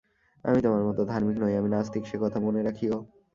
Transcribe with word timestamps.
আমি 0.45 0.59
তোমার 0.61 0.83
মতো 0.87 1.01
ধার্মিক 1.05 1.37
নই, 1.39 1.53
আমি 1.55 1.69
নাস্তিক, 1.69 2.03
সে 2.07 2.17
কথা 2.23 2.37
মনে 2.39 2.61
রাখিয়ো। 2.63 2.97